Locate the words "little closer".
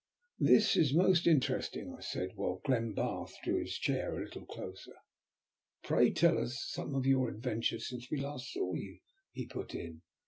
4.25-4.95